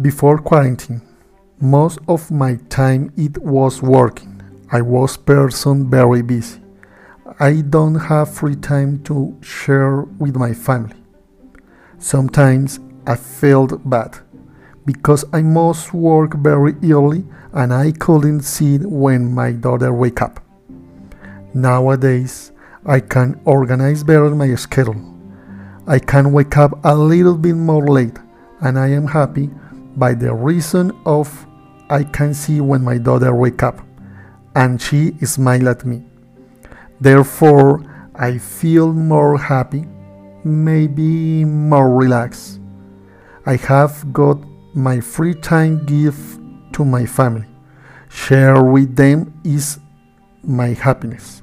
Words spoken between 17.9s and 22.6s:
couldn't see when my daughter wake up. Nowadays,